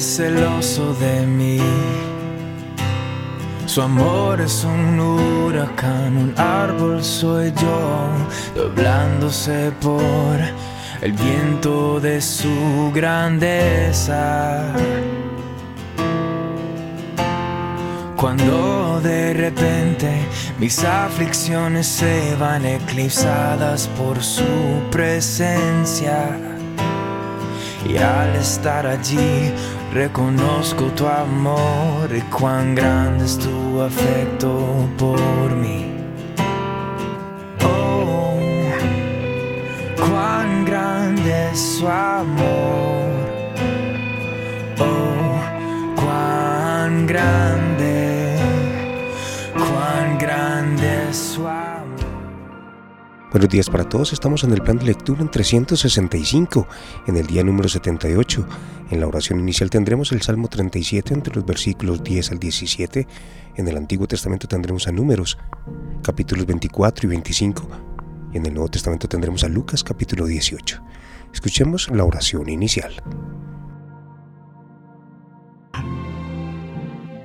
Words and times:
celoso 0.00 0.94
de 0.94 1.26
mí. 1.26 1.60
Su 3.66 3.82
amor 3.82 4.40
es 4.40 4.64
un 4.64 4.98
huracán, 4.98 6.16
un 6.16 6.34
árbol 6.38 7.04
soy 7.04 7.52
yo, 7.52 8.08
doblándose 8.54 9.70
por 9.80 10.38
el 11.02 11.12
viento 11.12 12.00
de 12.00 12.20
su 12.20 12.90
grandeza. 12.94 14.72
Cuando 18.16 19.00
de 19.02 19.32
repente 19.34 20.10
mis 20.58 20.82
aflicciones 20.84 21.86
se 21.86 22.36
van 22.36 22.66
eclipsadas 22.66 23.88
por 23.98 24.22
su 24.22 24.44
presencia. 24.90 26.36
Y 27.88 27.96
al 27.96 28.36
estar 28.36 28.86
allí 28.86 29.52
reconozco 29.92 30.84
tu 30.92 31.06
amor 31.06 32.08
y 32.14 32.20
cuán 32.22 32.74
grande 32.74 33.24
es 33.24 33.38
tu 33.38 33.80
afecto 33.80 34.88
por 34.96 35.20
mí. 35.56 35.86
Oh, 37.64 38.36
cuán 39.96 40.64
grande 40.64 41.50
es 41.52 41.58
su 41.58 41.88
amor. 41.88 43.10
Oh, 44.78 45.40
cuán 45.96 47.06
grande, 47.06 47.59
Buenos 53.40 53.52
días 53.54 53.70
para 53.70 53.88
todos, 53.88 54.12
estamos 54.12 54.44
en 54.44 54.52
el 54.52 54.60
plan 54.60 54.76
de 54.76 54.84
lectura 54.84 55.22
en 55.22 55.30
365, 55.30 56.68
en 57.06 57.16
el 57.16 57.26
día 57.26 57.42
número 57.42 57.70
78. 57.70 58.46
En 58.90 59.00
la 59.00 59.06
oración 59.06 59.40
inicial 59.40 59.70
tendremos 59.70 60.12
el 60.12 60.20
Salmo 60.20 60.48
37 60.48 61.14
entre 61.14 61.34
los 61.34 61.46
versículos 61.46 62.04
10 62.04 62.32
al 62.32 62.38
17. 62.38 63.06
En 63.56 63.66
el 63.66 63.78
Antiguo 63.78 64.06
Testamento 64.06 64.46
tendremos 64.46 64.86
a 64.88 64.92
Números, 64.92 65.38
capítulos 66.02 66.44
24 66.44 67.06
y 67.06 67.08
25. 67.08 67.68
Y 68.34 68.36
en 68.36 68.44
el 68.44 68.52
Nuevo 68.52 68.68
Testamento 68.68 69.08
tendremos 69.08 69.42
a 69.42 69.48
Lucas, 69.48 69.82
capítulo 69.82 70.26
18. 70.26 70.82
Escuchemos 71.32 71.88
la 71.90 72.04
oración 72.04 72.46
inicial. 72.46 72.92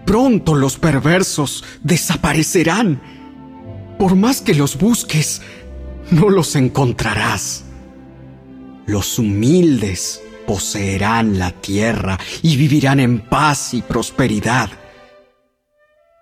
Pronto 0.06 0.56
los 0.56 0.78
perversos 0.78 1.66
desaparecerán. 1.84 3.02
Por 4.00 4.16
más 4.16 4.42
que 4.42 4.54
los 4.54 4.78
busques, 4.78 5.42
no 6.12 6.30
los 6.30 6.56
encontrarás. 6.56 7.64
Los 8.86 9.18
humildes 9.20 10.22
poseerán 10.46 11.40
la 11.40 11.52
tierra 11.52 12.20
y 12.42 12.56
vivirán 12.58 13.00
en 13.00 13.20
paz 13.20 13.74
y 13.74 13.82
prosperidad. 13.82 14.70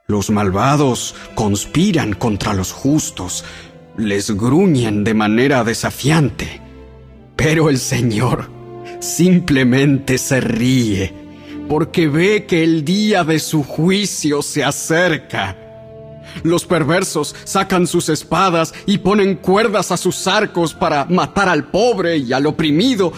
Los 0.08 0.30
malvados 0.30 1.16
conspiran 1.36 2.14
contra 2.14 2.54
los 2.54 2.72
justos, 2.72 3.44
les 3.98 4.32
gruñen 4.32 5.04
de 5.04 5.14
manera 5.14 5.64
desafiante, 5.64 6.62
pero 7.36 7.70
el 7.70 7.80
Señor 7.80 8.50
simplemente 9.00 10.18
se 10.18 10.40
ríe 10.42 11.24
porque 11.68 12.08
ve 12.08 12.46
que 12.46 12.64
el 12.64 12.84
día 12.84 13.24
de 13.24 13.40
su 13.40 13.64
juicio 13.64 14.42
se 14.42 14.64
acerca. 14.64 15.63
Los 16.42 16.66
perversos 16.66 17.36
sacan 17.44 17.86
sus 17.88 18.10
espadas 18.10 18.74
y 18.86 18.98
ponen 18.98 19.36
cuerdas 19.36 19.92
a 19.92 19.98
sus 19.98 20.28
arcos 20.28 20.74
para 20.74 21.06
matar 21.06 21.50
al 21.50 21.66
pobre 21.66 22.18
y 22.18 22.34
al 22.34 22.48
oprimido, 22.48 23.14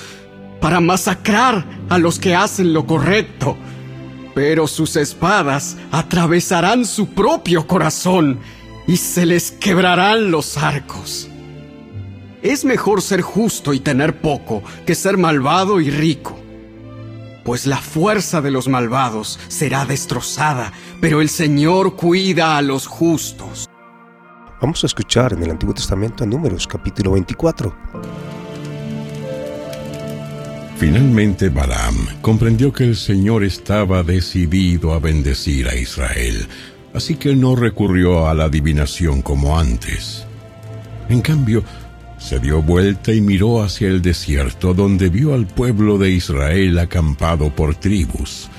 para 0.59 0.81
masacrar 0.81 1.66
a 1.89 1.97
los 1.97 2.19
que 2.19 2.35
hacen 2.35 2.73
lo 2.73 2.85
correcto. 2.85 3.57
Pero 4.33 4.67
sus 4.67 4.97
espadas 4.97 5.77
atravesarán 5.91 6.85
su 6.85 7.07
propio 7.07 7.66
corazón 7.67 8.39
y 8.88 8.97
se 8.97 9.25
les 9.25 9.51
quebrarán 9.51 10.29
los 10.29 10.57
arcos. 10.57 11.29
Es 12.44 12.66
mejor 12.66 13.01
ser 13.01 13.22
justo 13.22 13.73
y 13.73 13.79
tener 13.79 14.19
poco 14.19 14.62
que 14.85 14.94
ser 14.94 15.18
malvado 15.18 15.79
y 15.79 15.89
rico 15.89 16.44
pues 17.45 17.67
la 17.67 17.78
fuerza 17.78 18.41
de 18.41 18.50
los 18.50 18.67
malvados 18.67 19.39
será 19.47 19.85
destrozada, 19.85 20.73
pero 21.00 21.22
el 21.22 21.29
Señor 21.29 21.95
cuida 21.95 22.57
a 22.57 22.61
los 22.63 22.88
justos. 22.88 23.69
Vamos 24.59 24.83
a 24.83 24.88
escuchar 24.88 25.33
en 25.33 25.44
el 25.44 25.51
Antiguo 25.51 25.75
Testamento 25.75 26.23
a 26.23 26.28
Números 26.28 26.66
capítulo 26.66 27.11
24. 27.11 27.73
Finalmente 30.78 31.50
Balaam 31.50 31.95
comprendió 32.22 32.73
que 32.73 32.83
el 32.83 32.95
Señor 32.95 33.44
estaba 33.44 34.01
decidido 34.01 34.94
a 34.94 35.00
bendecir 35.00 35.69
a 35.69 35.75
Israel, 35.75 36.47
así 36.95 37.16
que 37.16 37.35
no 37.35 37.56
recurrió 37.56 38.27
a 38.27 38.33
la 38.33 38.45
adivinación 38.45 39.22
como 39.22 39.57
antes. 39.57 40.25
En 41.09 41.22
cambio, 41.22 41.63
se 42.25 42.40
dio 42.40 42.63
vuelta 42.63 43.13
y 43.13 43.22
miró 43.22 43.62
hacia 43.62 43.88
el 43.88 44.02
desierto, 44.02 44.74
donde 44.74 45.09
vio 45.09 45.36
al 45.36 45.46
pueblo 45.46 46.00
de 46.00 46.09
Israel 46.09 46.80
acampado 46.80 47.53
por 47.53 47.75
tribus. 47.75 48.50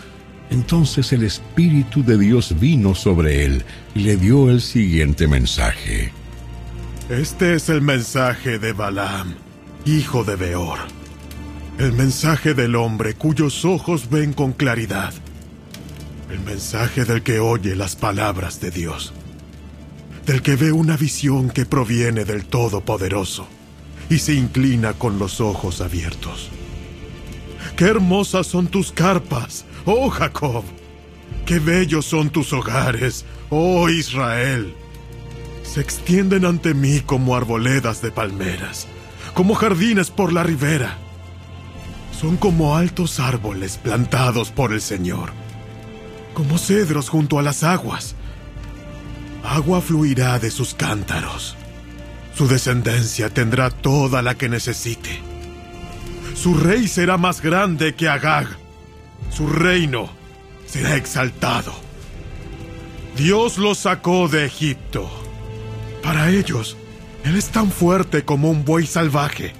Entonces 0.51 1.13
el 1.13 1.25
Espíritu 1.25 2.05
de 2.05 2.17
Dios 2.17 2.55
vino 2.61 2.95
sobre 2.95 3.45
él 3.45 3.65
y 3.93 4.03
le 4.03 4.17
dio 4.17 4.51
el 4.51 4.61
siguiente 4.61 5.27
mensaje. 5.27 6.13
Este 7.11 7.55
es 7.55 7.69
el 7.69 7.83
mensaje 7.83 8.61
de 8.61 8.73
Balaam, 8.73 9.35
hijo 9.85 10.23
de 10.23 10.37
Beor. 10.37 10.79
El 11.79 11.93
mensaje 11.93 12.55
del 12.55 12.77
hombre 12.77 13.15
cuyos 13.15 13.65
ojos 13.65 14.09
ven 14.09 14.33
con 14.33 14.53
claridad. 14.53 15.13
El 16.31 16.39
mensaje 16.41 17.05
del 17.05 17.25
que 17.25 17.41
oye 17.41 17.75
las 17.75 17.97
palabras 17.97 18.61
de 18.61 18.71
Dios. 18.71 19.13
Del 20.27 20.43
que 20.43 20.57
ve 20.57 20.73
una 20.73 20.97
visión 20.97 21.51
que 21.51 21.67
proviene 21.67 22.25
del 22.25 22.47
Todopoderoso 22.47 23.47
y 24.11 24.19
se 24.19 24.35
inclina 24.35 24.93
con 24.93 25.21
los 25.21 25.41
ojos 25.41 25.81
abiertos. 25.81 26.51
Qué 27.77 27.85
hermosas 27.85 28.49
son 28.49 28.67
tus 28.67 28.91
carpas, 28.91 29.65
oh 29.85 30.11
Jacob. 30.11 30.65
Qué 31.45 31.61
bellos 31.61 32.07
son 32.07 32.31
tus 32.31 32.53
hogares, 32.53 33.25
oh 33.51 33.89
Israel. 33.89 34.75
Se 35.63 35.81
extienden 35.81 36.45
ante 36.45 36.75
mí 36.75 37.03
como 37.07 37.37
arboledas 37.37 38.03
de 38.03 38.11
palmeras, 38.11 38.89
como 39.33 39.55
jardines 39.55 40.11
por 40.11 40.33
la 40.33 40.43
ribera. 40.43 40.99
Son 42.21 42.37
como 42.37 42.75
altos 42.75 43.21
árboles 43.21 43.79
plantados 43.79 44.51
por 44.51 44.73
el 44.73 44.81
Señor, 44.81 45.31
como 46.35 46.59
cedros 46.59 47.11
junto 47.11 47.39
a 47.39 47.43
las 47.43 47.63
aguas. 47.63 48.16
Agua 49.49 49.81
fluirá 49.81 50.41
de 50.41 50.51
sus 50.51 50.75
cántaros. 50.75 51.57
Su 52.35 52.49
descendencia 52.49 53.31
tendrá 53.31 53.71
toda 53.71 54.21
la 54.21 54.35
que 54.35 54.49
necesite. 54.49 55.23
Su 56.35 56.55
rey 56.55 56.89
será 56.89 57.17
más 57.17 57.41
grande 57.41 57.95
que 57.95 58.09
Agag. 58.09 58.49
Su 59.31 59.47
reino 59.47 60.11
será 60.67 60.97
exaltado. 60.97 61.73
Dios 63.17 63.57
los 63.57 63.79
sacó 63.79 64.27
de 64.29 64.47
Egipto. 64.47 65.09
Para 66.03 66.31
ellos, 66.31 66.77
Él 67.25 67.37
es 67.37 67.49
tan 67.49 67.71
fuerte 67.71 68.25
como 68.25 68.51
un 68.51 68.65
buey 68.65 68.87
salvaje. 68.87 69.53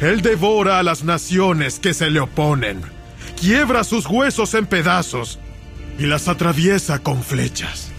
Él 0.00 0.20
devora 0.20 0.78
a 0.78 0.82
las 0.82 1.02
naciones 1.02 1.80
que 1.80 1.94
se 1.94 2.10
le 2.10 2.20
oponen, 2.20 2.82
quiebra 3.40 3.84
sus 3.84 4.06
huesos 4.06 4.52
en 4.52 4.66
pedazos 4.66 5.38
y 5.98 6.04
las 6.04 6.28
atraviesa 6.28 6.98
con 6.98 7.22
flechas. 7.22 7.95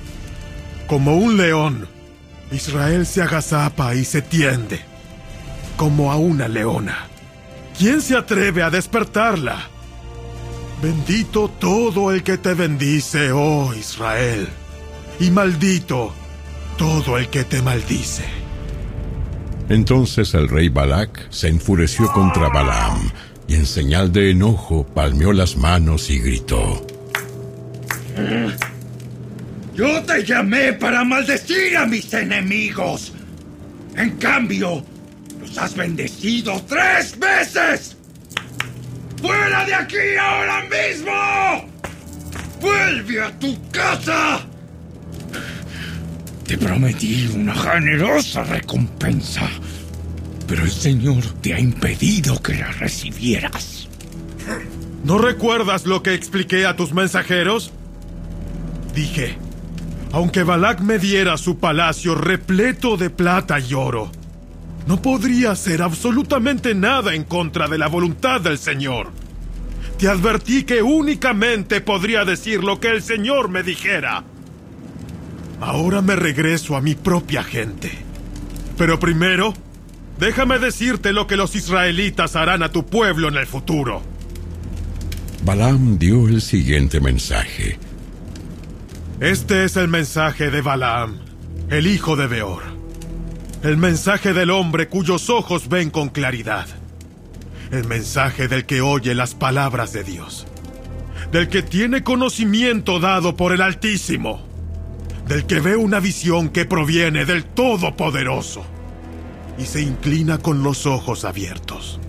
Como 0.87 1.17
un 1.17 1.37
león, 1.37 1.87
Israel 2.51 3.05
se 3.05 3.21
agazapa 3.21 3.93
y 3.95 4.05
se 4.05 4.21
tiende, 4.21 4.79
como 5.75 6.11
a 6.11 6.15
una 6.15 6.47
leona. 6.47 7.07
¿Quién 7.77 8.01
se 8.01 8.15
atreve 8.15 8.63
a 8.63 8.69
despertarla? 8.69 9.67
Bendito 10.81 11.49
todo 11.49 12.11
el 12.11 12.23
que 12.23 12.37
te 12.37 12.53
bendice, 12.53 13.31
oh 13.31 13.73
Israel, 13.73 14.47
y 15.19 15.29
maldito 15.29 16.13
todo 16.77 17.17
el 17.17 17.27
que 17.27 17.43
te 17.43 17.61
maldice. 17.61 18.23
Entonces 19.69 20.33
el 20.33 20.47
rey 20.47 20.69
Balac 20.69 21.29
se 21.29 21.49
enfureció 21.49 22.09
contra 22.13 22.47
Balaam 22.47 23.11
y 23.47 23.55
en 23.55 23.65
señal 23.65 24.11
de 24.11 24.31
enojo 24.31 24.85
palmeó 24.85 25.33
las 25.33 25.57
manos 25.57 26.09
y 26.09 26.19
gritó. 26.19 26.85
Yo 29.77 30.01
te 30.01 30.23
llamé 30.23 30.73
para 30.73 31.03
maldecir 31.03 31.77
a 31.77 31.85
mis 31.85 32.11
enemigos. 32.11 33.13
En 33.95 34.17
cambio, 34.17 34.83
los 35.39 35.55
has 35.55 35.75
bendecido 35.75 36.59
tres 36.67 37.15
veces. 37.19 37.95
¡Fuera 39.21 39.65
de 39.65 39.75
aquí 39.75 40.17
ahora 40.19 40.63
mismo! 40.63 41.69
¡Vuelve 42.59 43.21
a 43.21 43.31
tu 43.37 43.55
casa! 43.69 44.47
Te 46.47 46.57
prometí 46.57 47.29
una 47.35 47.53
generosa 47.53 48.43
recompensa, 48.45 49.47
pero 50.47 50.63
el 50.63 50.71
Señor 50.71 51.23
te 51.41 51.53
ha 51.53 51.59
impedido 51.59 52.41
que 52.41 52.55
la 52.55 52.71
recibieras. 52.71 53.87
¿No 55.03 55.19
recuerdas 55.19 55.85
lo 55.85 56.01
que 56.01 56.15
expliqué 56.15 56.65
a 56.65 56.75
tus 56.75 56.93
mensajeros? 56.93 57.71
Dije, 58.95 59.37
aunque 60.17 60.41
Balak 60.41 60.79
me 60.79 60.97
diera 60.97 61.37
su 61.37 61.59
palacio 61.59 62.15
repleto 62.15 62.97
de 62.97 63.11
plata 63.11 63.59
y 63.59 63.75
oro, 63.75 64.11
no 64.87 64.99
podría 64.99 65.51
hacer 65.51 65.83
absolutamente 65.83 66.73
nada 66.73 67.13
en 67.13 67.23
contra 67.23 67.67
de 67.67 67.77
la 67.77 67.87
voluntad 67.87 68.41
del 68.41 68.57
Señor. 68.57 69.11
Te 69.99 70.07
advertí 70.07 70.63
que 70.63 70.81
únicamente 70.81 71.81
podría 71.81 72.25
decir 72.25 72.63
lo 72.63 72.79
que 72.79 72.87
el 72.87 73.03
Señor 73.03 73.49
me 73.49 73.61
dijera. 73.61 74.23
Ahora 75.61 76.01
me 76.01 76.15
regreso 76.15 76.75
a 76.75 76.81
mi 76.81 76.95
propia 76.95 77.43
gente. 77.43 77.91
Pero 78.75 78.99
primero, 78.99 79.53
déjame 80.19 80.57
decirte 80.57 81.13
lo 81.13 81.27
que 81.27 81.37
los 81.37 81.55
israelitas 81.55 82.35
harán 82.35 82.63
a 82.63 82.71
tu 82.71 82.87
pueblo 82.87 83.27
en 83.27 83.35
el 83.35 83.45
futuro. 83.45 84.01
Balaam 85.43 85.99
dio 85.99 86.27
el 86.27 86.41
siguiente 86.41 86.99
mensaje. 86.99 87.77
Este 89.19 89.63
es 89.65 89.77
el 89.77 89.87
mensaje 89.87 90.51
de 90.51 90.61
Balaam, 90.61 91.17
el 91.69 91.87
hijo 91.87 92.15
de 92.15 92.27
Beor. 92.27 92.63
El 93.63 93.77
mensaje 93.77 94.33
del 94.33 94.51
hombre 94.51 94.87
cuyos 94.87 95.29
ojos 95.29 95.69
ven 95.69 95.89
con 95.89 96.09
claridad. 96.09 96.67
El 97.71 97.85
mensaje 97.85 98.47
del 98.47 98.65
que 98.65 98.81
oye 98.81 99.15
las 99.15 99.35
palabras 99.35 99.91
de 99.93 100.03
Dios. 100.03 100.47
Del 101.31 101.49
que 101.49 101.63
tiene 101.63 102.03
conocimiento 102.03 102.99
dado 102.99 103.35
por 103.35 103.53
el 103.53 103.61
Altísimo 103.61 104.47
del 105.27 105.45
que 105.45 105.59
ve 105.59 105.75
una 105.75 105.99
visión 105.99 106.49
que 106.49 106.65
proviene 106.65 107.25
del 107.25 107.43
Todopoderoso 107.43 108.63
y 109.57 109.65
se 109.65 109.81
inclina 109.81 110.37
con 110.37 110.63
los 110.63 110.85
ojos 110.85 111.25
abiertos. 111.25 111.99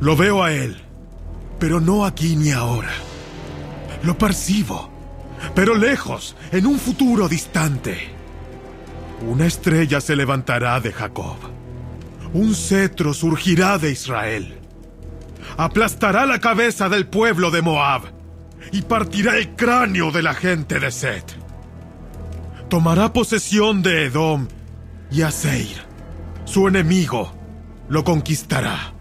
Lo 0.00 0.16
veo 0.16 0.42
a 0.42 0.52
él, 0.52 0.76
pero 1.58 1.80
no 1.80 2.04
aquí 2.04 2.36
ni 2.36 2.52
ahora. 2.52 2.92
Lo 4.02 4.16
percibo, 4.16 4.90
pero 5.54 5.74
lejos, 5.74 6.36
en 6.52 6.66
un 6.66 6.78
futuro 6.78 7.28
distante. 7.28 8.10
Una 9.26 9.46
estrella 9.46 10.00
se 10.00 10.16
levantará 10.16 10.80
de 10.80 10.92
Jacob. 10.92 11.36
Un 12.32 12.54
cetro 12.54 13.12
surgirá 13.12 13.78
de 13.78 13.90
Israel. 13.90 14.58
Aplastará 15.56 16.26
la 16.26 16.38
cabeza 16.38 16.88
del 16.88 17.06
pueblo 17.06 17.50
de 17.50 17.62
Moab 17.62 18.02
y 18.72 18.82
partirá 18.82 19.36
el 19.36 19.56
cráneo 19.56 20.10
de 20.10 20.22
la 20.22 20.34
gente 20.34 20.78
de 20.78 20.90
Set 20.90 21.40
tomará 22.70 23.12
posesión 23.12 23.82
de 23.82 24.06
Edom 24.06 24.46
y 25.10 25.22
Aseir. 25.22 25.76
Su 26.44 26.68
enemigo 26.68 27.34
lo 27.88 28.04
conquistará, 28.04 28.94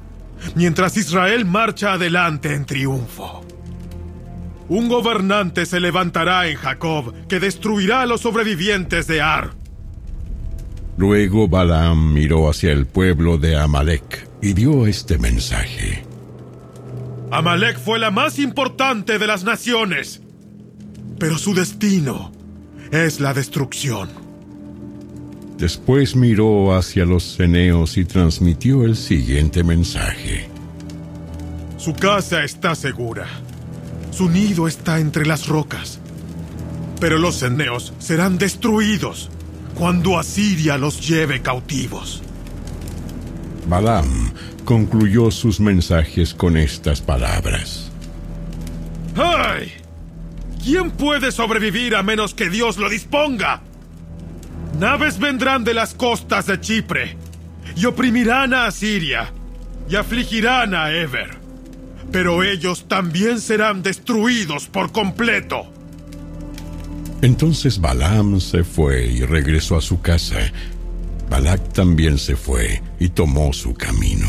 mientras 0.55 0.97
Israel 0.97 1.45
marcha 1.45 1.93
adelante 1.93 2.55
en 2.55 2.65
triunfo. 2.65 3.45
Un 4.69 4.87
gobernante 4.87 5.65
se 5.65 5.79
levantará 5.79 6.47
en 6.47 6.55
Jacob 6.55 7.13
que 7.27 7.39
destruirá 7.39 8.01
a 8.01 8.05
los 8.05 8.21
sobrevivientes 8.21 9.07
de 9.07 9.19
Ar. 9.21 9.55
Luego 10.95 11.47
Balaam 11.47 12.13
miró 12.13 12.49
hacia 12.49 12.71
el 12.71 12.85
pueblo 12.85 13.37
de 13.37 13.57
Amalek 13.57 14.27
y 14.41 14.53
dio 14.53 14.85
este 14.85 15.17
mensaje. 15.17 16.03
Amalek 17.31 17.79
fue 17.79 17.99
la 17.99 18.11
más 18.11 18.37
importante 18.37 19.17
de 19.17 19.25
las 19.25 19.43
naciones, 19.43 20.21
pero 21.17 21.37
su 21.37 21.55
destino 21.55 22.31
es 22.91 23.19
la 23.19 23.33
destrucción. 23.33 24.09
Después 25.57 26.15
miró 26.15 26.75
hacia 26.75 27.05
los 27.05 27.35
ceneos 27.35 27.97
y 27.97 28.05
transmitió 28.05 28.83
el 28.83 28.95
siguiente 28.95 29.63
mensaje. 29.63 30.47
Su 31.77 31.93
casa 31.93 32.43
está 32.43 32.75
segura. 32.75 33.27
Su 34.11 34.29
nido 34.29 34.67
está 34.67 34.99
entre 34.99 35.25
las 35.25 35.47
rocas. 35.47 35.99
Pero 36.99 37.17
los 37.17 37.39
ceneos 37.39 37.93
serán 37.99 38.37
destruidos 38.37 39.29
cuando 39.75 40.19
Asiria 40.19 40.77
los 40.77 41.07
lleve 41.07 41.41
cautivos. 41.41 42.21
Balaam 43.67 44.33
concluyó 44.65 45.31
sus 45.31 45.59
mensajes 45.59 46.33
con 46.33 46.57
estas 46.57 47.01
palabras. 47.01 47.91
¡Ay! 49.15 49.71
¿Quién 50.63 50.91
puede 50.91 51.31
sobrevivir 51.31 51.95
a 51.95 52.03
menos 52.03 52.33
que 52.33 52.49
Dios 52.49 52.77
lo 52.77 52.89
disponga? 52.89 53.61
Naves 54.77 55.19
vendrán 55.19 55.63
de 55.63 55.73
las 55.73 55.93
costas 55.93 56.45
de 56.45 56.59
Chipre 56.59 57.17
y 57.75 57.85
oprimirán 57.85 58.53
a 58.53 58.65
Asiria 58.65 59.31
y 59.89 59.95
afligirán 59.95 60.73
a 60.73 60.91
Eber. 60.91 61.38
Pero 62.11 62.43
ellos 62.43 62.85
también 62.87 63.39
serán 63.39 63.83
destruidos 63.83 64.67
por 64.67 64.91
completo. 64.91 65.67
Entonces 67.21 67.79
Balaam 67.79 68.39
se 68.39 68.63
fue 68.63 69.05
y 69.05 69.21
regresó 69.25 69.77
a 69.77 69.81
su 69.81 70.01
casa. 70.01 70.37
Balak 71.29 71.73
también 71.73 72.17
se 72.17 72.35
fue 72.35 72.81
y 72.99 73.09
tomó 73.09 73.53
su 73.53 73.73
camino. 73.73 74.27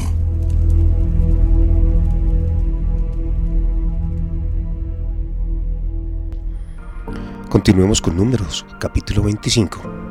Continuemos 7.48 8.00
con 8.00 8.16
números, 8.16 8.66
capítulo 8.78 9.22
25. 9.22 10.09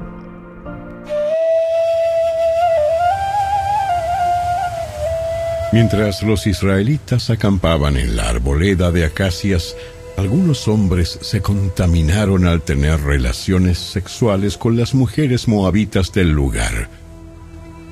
Mientras 5.71 6.23
los 6.23 6.47
israelitas 6.47 7.29
acampaban 7.29 7.97
en 7.97 8.15
la 8.15 8.29
arboleda 8.29 8.91
de 8.91 9.05
acacias, 9.05 9.75
algunos 10.17 10.67
hombres 10.67 11.19
se 11.21 11.41
contaminaron 11.41 12.45
al 12.45 12.61
tener 12.61 12.99
relaciones 13.01 13.77
sexuales 13.77 14.57
con 14.57 14.77
las 14.77 14.93
mujeres 14.93 15.47
moabitas 15.47 16.11
del 16.11 16.31
lugar. 16.31 16.89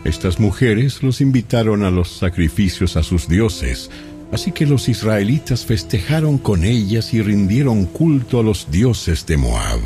Estas 0.04 0.40
mujeres 0.40 1.04
los 1.04 1.22
invitaron 1.22 1.84
a 1.84 1.92
los 1.92 2.18
sacrificios 2.18 2.98
a 2.98 3.04
sus 3.04 3.28
dioses, 3.28 3.90
Así 4.32 4.52
que 4.52 4.66
los 4.66 4.90
israelitas 4.90 5.66
festejaron 5.66 6.38
con 6.38 6.66
ellas 6.66 7.14
y 7.14 7.22
rindieron 7.22 7.86
culto 7.86 8.40
a 8.40 8.44
los 8.44 8.70
dioses 8.70 9.26
de 9.26 9.38
Moab. 9.38 9.80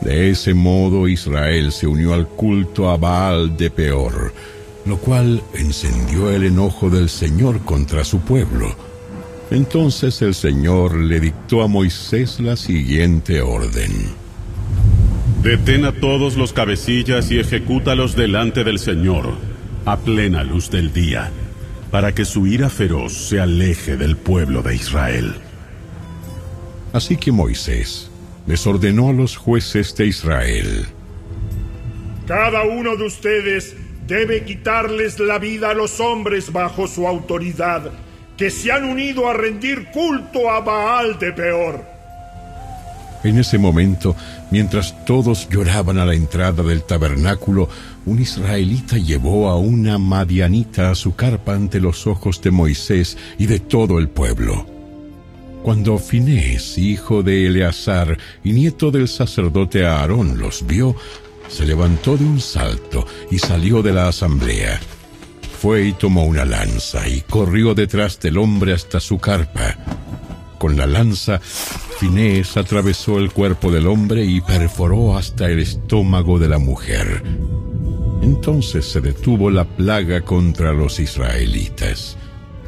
De 0.00 0.30
ese 0.30 0.54
modo 0.54 1.06
Israel 1.06 1.70
se 1.70 1.86
unió 1.86 2.14
al 2.14 2.26
culto 2.26 2.90
a 2.90 2.96
Baal 2.96 3.56
de 3.56 3.70
Peor, 3.70 4.32
lo 4.86 4.98
cual 4.98 5.42
encendió 5.54 6.30
el 6.30 6.44
enojo 6.44 6.90
del 6.90 7.08
Señor 7.08 7.60
contra 7.60 8.04
su 8.04 8.20
pueblo. 8.20 8.74
Entonces 9.50 10.22
el 10.22 10.34
Señor 10.34 10.96
le 10.96 11.20
dictó 11.20 11.62
a 11.62 11.68
Moisés 11.68 12.40
la 12.40 12.56
siguiente 12.56 13.40
orden. 13.42 13.92
Detén 15.42 15.84
a 15.84 15.92
todos 15.92 16.36
los 16.36 16.52
cabecillas 16.52 17.30
y 17.30 17.38
ejecútalos 17.38 18.16
delante 18.16 18.64
del 18.64 18.78
Señor, 18.78 19.34
a 19.84 19.96
plena 19.96 20.44
luz 20.44 20.70
del 20.70 20.92
día 20.92 21.30
para 21.92 22.14
que 22.14 22.24
su 22.24 22.46
ira 22.46 22.70
feroz 22.70 23.12
se 23.12 23.38
aleje 23.38 23.98
del 23.98 24.16
pueblo 24.16 24.62
de 24.62 24.74
Israel. 24.74 25.34
Así 26.94 27.18
que 27.18 27.30
Moisés 27.30 28.10
les 28.46 28.66
ordenó 28.66 29.10
a 29.10 29.12
los 29.12 29.36
jueces 29.36 29.94
de 29.94 30.06
Israel. 30.06 30.86
Cada 32.26 32.62
uno 32.62 32.96
de 32.96 33.04
ustedes 33.04 33.76
debe 34.06 34.44
quitarles 34.44 35.18
la 35.18 35.38
vida 35.38 35.70
a 35.70 35.74
los 35.74 36.00
hombres 36.00 36.52
bajo 36.52 36.86
su 36.86 37.06
autoridad, 37.06 37.90
que 38.36 38.50
se 38.50 38.72
han 38.72 38.84
unido 38.84 39.28
a 39.28 39.34
rendir 39.34 39.90
culto 39.92 40.50
a 40.50 40.60
Baal 40.60 41.18
de 41.18 41.32
Peor. 41.32 41.92
En 43.24 43.38
ese 43.38 43.56
momento, 43.56 44.16
mientras 44.50 45.04
todos 45.04 45.48
lloraban 45.48 45.98
a 45.98 46.04
la 46.04 46.14
entrada 46.14 46.64
del 46.64 46.82
tabernáculo, 46.82 47.68
un 48.04 48.20
israelita 48.20 48.98
llevó 48.98 49.48
a 49.48 49.56
una 49.56 49.96
madianita 49.96 50.90
a 50.90 50.94
su 50.96 51.14
carpa 51.14 51.54
ante 51.54 51.78
los 51.78 52.08
ojos 52.08 52.42
de 52.42 52.50
Moisés 52.50 53.16
y 53.38 53.46
de 53.46 53.60
todo 53.60 54.00
el 54.00 54.08
pueblo. 54.08 54.66
Cuando 55.62 55.96
Finés, 55.98 56.76
hijo 56.76 57.22
de 57.22 57.46
Eleazar 57.46 58.18
y 58.42 58.52
nieto 58.52 58.90
del 58.90 59.06
sacerdote 59.06 59.86
Aarón, 59.86 60.38
los 60.38 60.66
vio, 60.66 60.96
se 61.52 61.66
levantó 61.66 62.16
de 62.16 62.24
un 62.24 62.40
salto 62.40 63.06
y 63.30 63.38
salió 63.38 63.82
de 63.82 63.92
la 63.92 64.08
asamblea. 64.08 64.80
Fue 65.60 65.84
y 65.84 65.92
tomó 65.92 66.24
una 66.24 66.44
lanza 66.44 67.06
y 67.06 67.20
corrió 67.20 67.74
detrás 67.74 68.18
del 68.18 68.38
hombre 68.38 68.72
hasta 68.72 68.98
su 68.98 69.18
carpa. 69.18 69.76
Con 70.58 70.76
la 70.76 70.86
lanza, 70.86 71.40
Finés 72.00 72.56
atravesó 72.56 73.18
el 73.18 73.32
cuerpo 73.32 73.70
del 73.70 73.86
hombre 73.86 74.24
y 74.24 74.40
perforó 74.40 75.16
hasta 75.16 75.50
el 75.50 75.58
estómago 75.58 76.38
de 76.38 76.48
la 76.48 76.58
mujer. 76.58 77.22
Entonces 78.22 78.86
se 78.86 79.00
detuvo 79.00 79.50
la 79.50 79.64
plaga 79.64 80.22
contra 80.22 80.72
los 80.72 81.00
israelitas, 81.00 82.16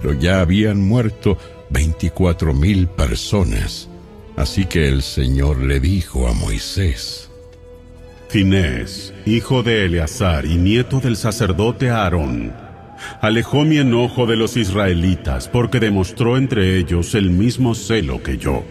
pero 0.02 0.12
ya 0.12 0.40
habían 0.40 0.86
muerto 0.86 1.38
veinticuatro 1.70 2.52
mil 2.52 2.86
personas. 2.86 3.88
Así 4.36 4.66
que 4.66 4.88
el 4.88 5.02
Señor 5.02 5.62
le 5.62 5.80
dijo 5.80 6.28
a 6.28 6.32
Moisés, 6.32 7.24
Finés, 8.34 9.14
hijo 9.26 9.62
de 9.62 9.84
Eleazar 9.84 10.44
y 10.44 10.56
nieto 10.56 10.98
del 10.98 11.16
sacerdote 11.16 11.90
Aarón, 11.90 12.52
alejó 13.20 13.64
mi 13.64 13.78
enojo 13.78 14.26
de 14.26 14.34
los 14.34 14.56
israelitas 14.56 15.46
porque 15.46 15.78
demostró 15.78 16.36
entre 16.36 16.76
ellos 16.76 17.14
el 17.14 17.30
mismo 17.30 17.76
celo 17.76 18.24
que 18.24 18.36
yo. 18.36 18.64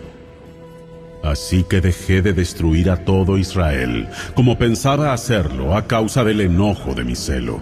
Así 1.23 1.63
que 1.63 1.79
dejé 1.79 2.21
de 2.21 2.33
destruir 2.33 2.89
a 2.89 3.05
todo 3.05 3.37
Israel, 3.37 4.09
como 4.35 4.57
pensaba 4.57 5.13
hacerlo 5.13 5.77
a 5.77 5.87
causa 5.87 6.25
del 6.25 6.41
enojo 6.41 6.93
de 6.93 7.05
mi 7.05 7.15
celo. 7.15 7.61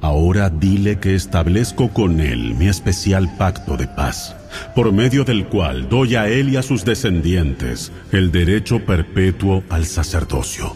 Ahora 0.00 0.48
dile 0.48 0.98
que 0.98 1.14
establezco 1.14 1.90
con 1.90 2.18
él 2.18 2.54
mi 2.54 2.66
especial 2.66 3.28
pacto 3.36 3.76
de 3.76 3.88
paz, 3.88 4.34
por 4.74 4.92
medio 4.92 5.24
del 5.24 5.46
cual 5.46 5.88
doy 5.88 6.16
a 6.16 6.28
él 6.28 6.50
y 6.50 6.56
a 6.56 6.62
sus 6.62 6.84
descendientes 6.84 7.92
el 8.12 8.30
derecho 8.32 8.84
perpetuo 8.84 9.64
al 9.68 9.86
sacerdocio. 9.86 10.74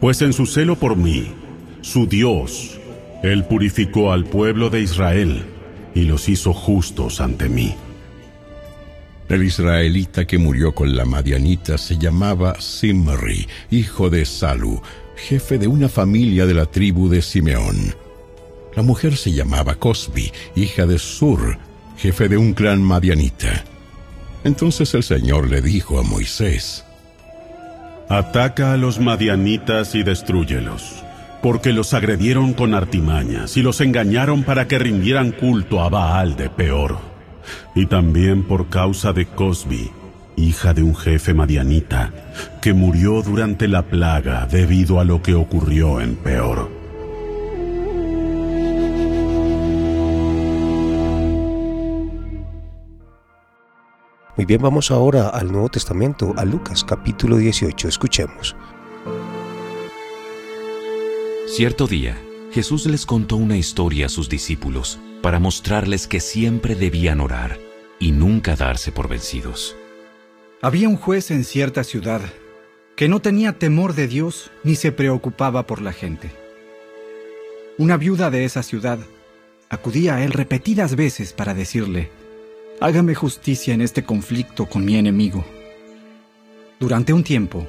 Pues 0.00 0.22
en 0.22 0.32
su 0.32 0.46
celo 0.46 0.76
por 0.76 0.96
mí, 0.96 1.32
su 1.80 2.06
Dios, 2.06 2.78
él 3.22 3.44
purificó 3.44 4.12
al 4.12 4.24
pueblo 4.24 4.70
de 4.70 4.80
Israel 4.82 5.44
y 5.94 6.02
los 6.02 6.28
hizo 6.28 6.52
justos 6.52 7.20
ante 7.20 7.48
mí. 7.48 7.74
El 9.28 9.42
israelita 9.42 10.26
que 10.26 10.36
murió 10.36 10.74
con 10.74 10.94
la 10.94 11.06
madianita 11.06 11.78
se 11.78 11.96
llamaba 11.96 12.60
Simri, 12.60 13.48
hijo 13.70 14.10
de 14.10 14.26
Salu, 14.26 14.82
jefe 15.16 15.56
de 15.58 15.66
una 15.66 15.88
familia 15.88 16.44
de 16.44 16.54
la 16.54 16.66
tribu 16.66 17.08
de 17.08 17.22
Simeón. 17.22 17.94
La 18.76 18.82
mujer 18.82 19.16
se 19.16 19.32
llamaba 19.32 19.76
Cosbi, 19.76 20.30
hija 20.56 20.84
de 20.84 20.98
Sur, 20.98 21.58
jefe 21.96 22.28
de 22.28 22.36
un 22.36 22.54
clan 22.54 22.82
madianita. 22.82 23.64
Entonces 24.44 24.92
el 24.94 25.02
Señor 25.02 25.48
le 25.48 25.62
dijo 25.62 25.98
a 25.98 26.02
Moisés, 26.02 26.84
Ataca 28.08 28.72
a 28.72 28.76
los 28.76 29.00
madianitas 29.00 29.94
y 29.94 30.02
destruyelos, 30.02 31.02
porque 31.42 31.72
los 31.72 31.94
agredieron 31.94 32.52
con 32.52 32.74
artimañas 32.74 33.56
y 33.56 33.62
los 33.62 33.80
engañaron 33.80 34.42
para 34.42 34.68
que 34.68 34.78
rindieran 34.78 35.32
culto 35.32 35.80
a 35.80 35.88
Baal 35.88 36.36
de 36.36 36.50
Peor 36.50 37.14
y 37.74 37.86
también 37.86 38.44
por 38.44 38.68
causa 38.68 39.12
de 39.12 39.26
Cosbi, 39.26 39.90
hija 40.36 40.72
de 40.74 40.82
un 40.82 40.94
jefe 40.94 41.34
madianita, 41.34 42.12
que 42.60 42.72
murió 42.72 43.22
durante 43.22 43.68
la 43.68 43.82
plaga 43.82 44.46
debido 44.46 45.00
a 45.00 45.04
lo 45.04 45.22
que 45.22 45.34
ocurrió 45.34 46.00
en 46.00 46.16
Peor. 46.16 46.83
Muy 54.36 54.46
bien, 54.46 54.60
vamos 54.60 54.90
ahora 54.90 55.28
al 55.28 55.52
Nuevo 55.52 55.68
Testamento, 55.68 56.34
a 56.36 56.44
Lucas 56.44 56.82
capítulo 56.82 57.36
18. 57.36 57.86
Escuchemos. 57.86 58.56
Cierto 61.46 61.86
día, 61.86 62.20
Jesús 62.50 62.86
les 62.86 63.06
contó 63.06 63.36
una 63.36 63.56
historia 63.56 64.06
a 64.06 64.08
sus 64.08 64.28
discípulos 64.28 64.98
para 65.22 65.38
mostrarles 65.38 66.08
que 66.08 66.18
siempre 66.18 66.74
debían 66.74 67.20
orar 67.20 67.60
y 68.00 68.10
nunca 68.10 68.56
darse 68.56 68.90
por 68.90 69.08
vencidos. 69.08 69.76
Había 70.60 70.88
un 70.88 70.96
juez 70.96 71.30
en 71.30 71.44
cierta 71.44 71.84
ciudad 71.84 72.20
que 72.96 73.08
no 73.08 73.20
tenía 73.20 73.52
temor 73.52 73.94
de 73.94 74.08
Dios 74.08 74.50
ni 74.64 74.74
se 74.74 74.90
preocupaba 74.90 75.64
por 75.68 75.80
la 75.80 75.92
gente. 75.92 76.32
Una 77.78 77.96
viuda 77.96 78.30
de 78.30 78.44
esa 78.44 78.64
ciudad 78.64 78.98
acudía 79.68 80.16
a 80.16 80.24
él 80.24 80.32
repetidas 80.32 80.96
veces 80.96 81.32
para 81.32 81.54
decirle, 81.54 82.10
hágame 82.84 83.14
justicia 83.14 83.72
en 83.72 83.80
este 83.80 84.04
conflicto 84.04 84.66
con 84.66 84.84
mi 84.84 84.96
enemigo. 84.96 85.42
Durante 86.78 87.14
un 87.14 87.24
tiempo, 87.24 87.66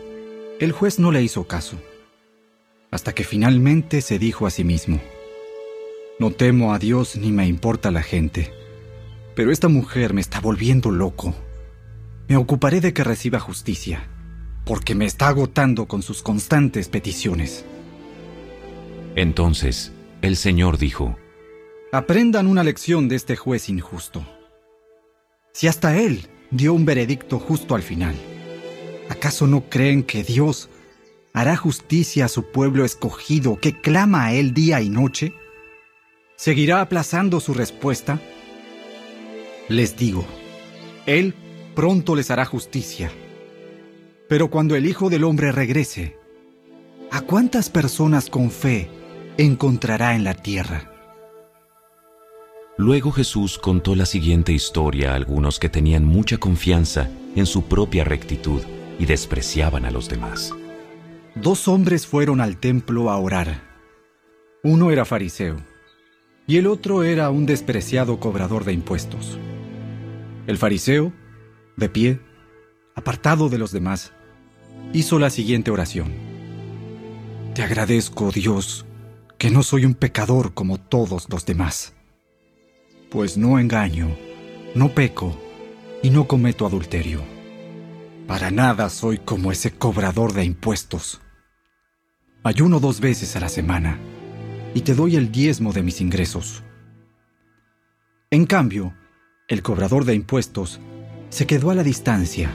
el 0.60 0.74
juez 0.74 1.00
no 1.00 1.10
le 1.10 1.24
hizo 1.24 1.48
caso, 1.48 1.78
hasta 2.92 3.14
que 3.14 3.24
finalmente 3.24 4.02
se 4.02 4.20
dijo 4.20 4.46
a 4.46 4.50
sí 4.50 4.66
mismo, 4.66 5.00
no 6.20 6.32
temo 6.32 6.74
a 6.74 6.80
Dios 6.80 7.16
ni 7.16 7.32
me 7.32 7.48
importa 7.48 7.92
la 7.92 8.04
gente. 8.04 8.52
Pero 9.36 9.54
esta 9.54 9.70
mujer 9.70 10.14
me 10.14 10.20
está 10.20 10.42
volviendo 10.42 10.92
loco. 10.92 11.34
Me 12.28 12.36
ocuparé 12.36 12.82
de 12.82 12.92
que 12.92 13.06
reciba 13.06 13.40
justicia, 13.40 14.10
porque 14.66 14.96
me 14.96 15.06
está 15.06 15.30
agotando 15.30 15.86
con 15.86 16.02
sus 16.02 16.22
constantes 16.24 16.90
peticiones. 16.90 17.64
Entonces, 19.16 19.94
el 20.22 20.36
Señor 20.36 20.78
dijo, 20.78 21.18
Aprendan 21.94 22.48
una 22.48 22.66
lección 22.66 23.08
de 23.08 23.16
este 23.16 23.38
juez 23.38 23.70
injusto. 23.70 24.26
Si 25.56 25.70
hasta 25.70 25.98
él 25.98 26.28
dio 26.52 26.74
un 26.74 26.84
veredicto 26.84 27.40
justo 27.40 27.76
al 27.76 27.82
final, 27.82 28.14
¿acaso 29.08 29.48
no 29.48 29.70
creen 29.70 30.04
que 30.04 30.22
Dios 30.22 30.70
hará 31.32 31.56
justicia 31.56 32.26
a 32.26 32.28
su 32.28 32.52
pueblo 32.52 32.84
escogido 32.84 33.58
que 33.62 33.80
clama 33.80 34.26
a 34.26 34.34
él 34.34 34.54
día 34.54 34.82
y 34.82 34.90
noche? 34.90 35.34
¿Seguirá 36.36 36.82
aplazando 36.82 37.40
su 37.40 37.54
respuesta? 37.54 38.20
Les 39.70 39.96
digo, 39.96 40.26
Él 41.06 41.34
pronto 41.74 42.18
les 42.18 42.32
hará 42.32 42.44
justicia. 42.44 43.10
Pero 44.28 44.50
cuando 44.50 44.76
el 44.76 44.86
Hijo 44.86 45.10
del 45.10 45.24
Hombre 45.24 45.54
regrese, 45.54 46.18
¿a 47.12 47.22
cuántas 47.22 47.70
personas 47.70 48.30
con 48.30 48.52
fe 48.52 48.90
encontrará 49.38 50.16
en 50.16 50.26
la 50.26 50.34
tierra? 50.34 50.95
Luego 52.78 53.12
Jesús 53.12 53.58
contó 53.58 53.96
la 53.96 54.06
siguiente 54.06 54.52
historia 54.52 55.14
a 55.14 55.16
algunos 55.16 55.60
que 55.60 55.70
tenían 55.70 56.04
mucha 56.04 56.38
confianza 56.38 57.10
en 57.34 57.46
su 57.46 57.64
propia 57.64 58.04
rectitud 58.04 58.62
y 59.00 59.06
despreciaban 59.06 59.86
a 59.86 59.92
los 59.92 60.10
demás. 60.10 60.54
Dos 61.36 61.70
hombres 61.70 62.06
fueron 62.06 62.42
al 62.42 62.58
templo 62.58 63.10
a 63.10 63.18
orar. 63.18 63.62
Uno 64.62 64.92
era 64.92 65.06
fariseo 65.06 65.56
y 66.48 66.58
el 66.58 66.68
otro 66.68 67.04
era 67.04 67.30
un 67.30 67.46
despreciado 67.46 68.20
cobrador 68.20 68.66
de 68.66 68.74
impuestos. 68.74 69.40
El 70.46 70.58
fariseo, 70.58 71.14
de 71.78 71.90
pie, 71.90 72.20
apartado 72.94 73.48
de 73.48 73.58
los 73.58 73.72
demás, 73.72 74.12
hizo 74.92 75.18
la 75.18 75.30
siguiente 75.30 75.72
oración. 75.72 76.14
Te 77.54 77.64
agradezco, 77.64 78.32
Dios, 78.32 78.86
que 79.38 79.50
no 79.50 79.64
soy 79.64 79.86
un 79.86 79.94
pecador 79.94 80.54
como 80.54 80.78
todos 80.78 81.28
los 81.30 81.46
demás, 81.46 81.95
pues 83.16 83.38
no 83.38 83.60
engaño, 83.60 84.14
no 84.76 84.90
peco 84.90 85.40
y 86.04 86.10
no 86.10 86.28
cometo 86.28 86.66
adulterio. 86.66 87.22
Para 88.28 88.52
nada 88.52 88.90
soy 88.90 89.20
como 89.20 89.54
ese 89.54 89.72
cobrador 89.72 90.34
de 90.34 90.44
impuestos. 90.44 91.22
Ayuno 92.44 92.82
dos 92.82 93.00
veces 93.00 93.38
a 93.38 93.40
la 93.40 93.48
semana 93.48 93.98
y 94.74 94.82
te 94.82 94.96
doy 94.96 95.16
el 95.16 95.32
diezmo 95.32 95.72
de 95.72 95.82
mis 95.82 96.02
ingresos. 96.02 96.62
En 98.32 98.46
cambio, 98.46 98.94
el 99.48 99.62
cobrador 99.62 100.04
de 100.04 100.14
impuestos 100.14 100.82
se 101.30 101.48
quedó 101.48 101.72
a 101.72 101.76
la 101.76 101.84
distancia 101.84 102.52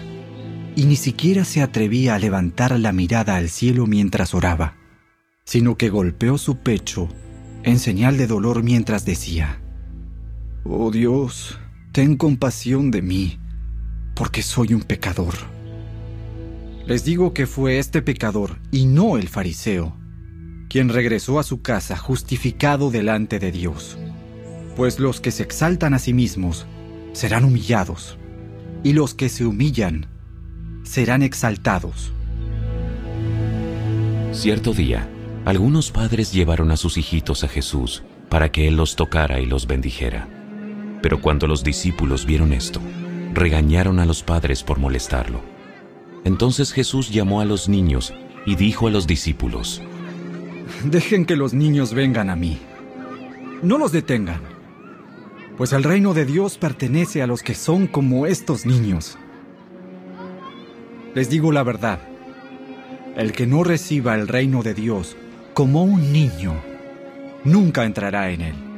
y 0.76 0.84
ni 0.84 0.96
siquiera 0.96 1.46
se 1.46 1.62
atrevía 1.62 2.16
a 2.16 2.18
levantar 2.18 2.78
la 2.78 2.92
mirada 2.92 3.36
al 3.36 3.48
cielo 3.48 3.86
mientras 3.86 4.34
oraba, 4.34 4.76
sino 5.46 5.78
que 5.78 5.88
golpeó 5.88 6.36
su 6.36 6.58
pecho 6.58 7.08
en 7.62 7.78
señal 7.78 8.18
de 8.18 8.26
dolor 8.26 8.62
mientras 8.62 9.06
decía, 9.06 9.58
Oh 10.64 10.90
Dios, 10.90 11.58
ten 11.92 12.16
compasión 12.16 12.90
de 12.90 13.02
mí, 13.02 13.38
porque 14.14 14.42
soy 14.42 14.74
un 14.74 14.82
pecador. 14.82 15.34
Les 16.86 17.04
digo 17.04 17.32
que 17.32 17.46
fue 17.46 17.78
este 17.78 18.02
pecador 18.02 18.58
y 18.70 18.86
no 18.86 19.16
el 19.16 19.28
fariseo 19.28 20.00
quien 20.70 20.88
regresó 20.88 21.40
a 21.40 21.42
su 21.42 21.62
casa 21.62 21.96
justificado 21.96 22.92
delante 22.92 23.40
de 23.40 23.50
Dios. 23.50 23.98
Pues 24.76 25.00
los 25.00 25.20
que 25.20 25.32
se 25.32 25.42
exaltan 25.42 25.94
a 25.94 25.98
sí 25.98 26.14
mismos 26.14 26.64
serán 27.12 27.44
humillados, 27.44 28.16
y 28.84 28.92
los 28.92 29.12
que 29.12 29.28
se 29.28 29.44
humillan 29.44 30.06
serán 30.84 31.22
exaltados. 31.22 32.12
Cierto 34.30 34.72
día, 34.72 35.08
algunos 35.44 35.90
padres 35.90 36.32
llevaron 36.32 36.70
a 36.70 36.76
sus 36.76 36.96
hijitos 36.96 37.42
a 37.42 37.48
Jesús 37.48 38.04
para 38.28 38.52
que 38.52 38.68
Él 38.68 38.76
los 38.76 38.94
tocara 38.94 39.40
y 39.40 39.46
los 39.46 39.66
bendijera. 39.66 40.39
Pero 41.02 41.20
cuando 41.20 41.46
los 41.46 41.64
discípulos 41.64 42.26
vieron 42.26 42.52
esto, 42.52 42.80
regañaron 43.32 44.00
a 44.00 44.06
los 44.06 44.22
padres 44.22 44.62
por 44.62 44.78
molestarlo. 44.78 45.40
Entonces 46.24 46.72
Jesús 46.72 47.10
llamó 47.10 47.40
a 47.40 47.44
los 47.44 47.68
niños 47.68 48.12
y 48.46 48.56
dijo 48.56 48.86
a 48.86 48.90
los 48.90 49.06
discípulos, 49.06 49.82
Dejen 50.84 51.24
que 51.26 51.36
los 51.36 51.54
niños 51.54 51.94
vengan 51.94 52.30
a 52.30 52.36
mí. 52.36 52.58
No 53.62 53.78
los 53.78 53.92
detengan, 53.92 54.40
pues 55.56 55.72
el 55.72 55.84
reino 55.84 56.14
de 56.14 56.24
Dios 56.24 56.56
pertenece 56.56 57.22
a 57.22 57.26
los 57.26 57.42
que 57.42 57.54
son 57.54 57.86
como 57.86 58.26
estos 58.26 58.64
niños. 58.64 59.18
Les 61.14 61.28
digo 61.28 61.52
la 61.52 61.62
verdad, 61.62 62.00
el 63.16 63.32
que 63.32 63.46
no 63.46 63.64
reciba 63.64 64.14
el 64.14 64.28
reino 64.28 64.62
de 64.62 64.74
Dios 64.74 65.16
como 65.52 65.82
un 65.82 66.12
niño, 66.12 66.54
nunca 67.44 67.84
entrará 67.84 68.30
en 68.30 68.40
él. 68.40 68.69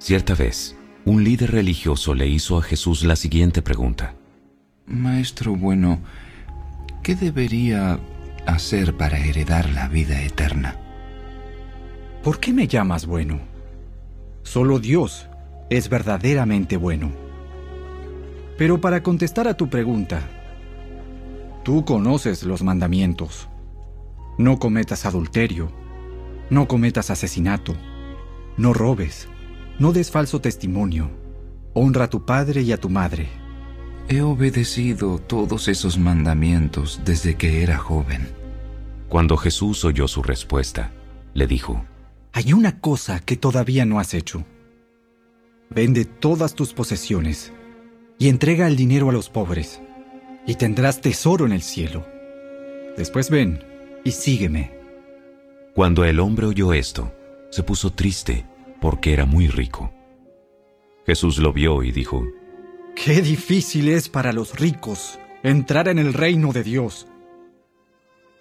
Cierta 0.00 0.34
vez, 0.34 0.76
un 1.04 1.22
líder 1.22 1.52
religioso 1.52 2.14
le 2.14 2.26
hizo 2.26 2.58
a 2.58 2.62
Jesús 2.62 3.04
la 3.04 3.14
siguiente 3.14 3.62
pregunta. 3.62 4.16
Maestro 4.86 5.54
bueno, 5.54 6.00
¿qué 7.04 7.14
debería 7.14 8.00
hacer 8.46 8.96
para 8.96 9.18
heredar 9.18 9.70
la 9.70 9.86
vida 9.86 10.20
eterna? 10.20 10.76
¿por 12.22 12.38
qué 12.38 12.52
me 12.52 12.66
llamas 12.66 13.06
bueno? 13.06 13.40
Solo 14.42 14.78
Dios 14.78 15.28
es 15.70 15.88
verdaderamente 15.88 16.76
bueno. 16.76 17.12
Pero 18.58 18.80
para 18.80 19.02
contestar 19.02 19.48
a 19.48 19.54
tu 19.54 19.70
pregunta, 19.70 20.20
tú 21.64 21.84
conoces 21.84 22.42
los 22.42 22.62
mandamientos. 22.62 23.48
No 24.38 24.58
cometas 24.58 25.06
adulterio, 25.06 25.70
no 26.50 26.68
cometas 26.68 27.10
asesinato, 27.10 27.74
no 28.56 28.72
robes, 28.74 29.28
no 29.80 29.92
des 29.92 30.10
falso 30.10 30.42
testimonio, 30.42 31.10
honra 31.72 32.04
a 32.04 32.10
tu 32.10 32.26
padre 32.26 32.60
y 32.60 32.70
a 32.70 32.76
tu 32.76 32.90
madre. 32.90 33.28
He 34.08 34.20
obedecido 34.20 35.18
todos 35.18 35.68
esos 35.68 35.98
mandamientos 35.98 37.00
desde 37.04 37.34
que 37.36 37.62
era 37.62 37.78
joven. 37.78 38.28
Cuando 39.08 39.38
Jesús 39.38 39.84
oyó 39.86 40.06
su 40.06 40.22
respuesta, 40.22 40.92
le 41.32 41.46
dijo, 41.46 41.82
Hay 42.32 42.52
una 42.52 42.78
cosa 42.80 43.20
que 43.20 43.36
todavía 43.36 43.86
no 43.86 43.98
has 43.98 44.12
hecho. 44.12 44.44
Vende 45.70 46.04
todas 46.04 46.54
tus 46.54 46.74
posesiones 46.74 47.50
y 48.18 48.28
entrega 48.28 48.66
el 48.66 48.76
dinero 48.76 49.08
a 49.08 49.12
los 49.12 49.30
pobres, 49.30 49.80
y 50.46 50.56
tendrás 50.56 51.00
tesoro 51.00 51.46
en 51.46 51.52
el 51.52 51.62
cielo. 51.62 52.04
Después 52.98 53.30
ven 53.30 53.64
y 54.04 54.10
sígueme. 54.10 54.72
Cuando 55.74 56.04
el 56.04 56.20
hombre 56.20 56.46
oyó 56.46 56.74
esto, 56.74 57.14
se 57.50 57.62
puso 57.62 57.90
triste 57.90 58.44
porque 58.80 59.12
era 59.12 59.26
muy 59.26 59.48
rico. 59.48 59.92
Jesús 61.06 61.38
lo 61.38 61.52
vio 61.52 61.82
y 61.82 61.92
dijo, 61.92 62.26
Qué 62.94 63.22
difícil 63.22 63.88
es 63.88 64.08
para 64.08 64.32
los 64.32 64.58
ricos 64.58 65.18
entrar 65.42 65.88
en 65.88 65.98
el 65.98 66.12
reino 66.12 66.52
de 66.52 66.62
Dios. 66.62 67.06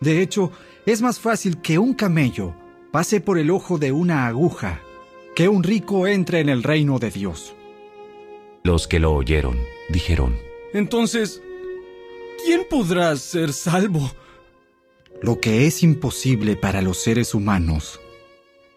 De 0.02 0.22
hecho, 0.22 0.52
es 0.86 1.02
más 1.02 1.20
fácil 1.20 1.62
que 1.62 1.78
un 1.78 1.94
camello 1.94 2.56
pase 2.92 3.22
por 3.22 3.38
el 3.38 3.52
ojo 3.52 3.78
de 3.78 3.92
una 3.92 4.28
aguja 4.28 4.82
que 5.36 5.48
un 5.48 5.64
rico 5.64 6.08
entre 6.08 6.40
en 6.40 6.50
el 6.50 6.64
reino 6.64 7.00
de 7.00 7.12
Dios. 7.12 7.56
Los 8.64 8.88
que 8.88 9.00
lo 9.00 9.14
oyeron 9.14 9.58
dijeron, 9.90 10.38
Entonces, 10.74 11.42
¿quién 12.44 12.66
podrá 12.70 13.16
ser 13.16 13.54
salvo? 13.54 14.12
Lo 15.22 15.40
que 15.40 15.68
es 15.68 15.84
imposible 15.84 16.56
para 16.56 16.82
los 16.82 16.98
seres 16.98 17.34
humanos 17.34 18.00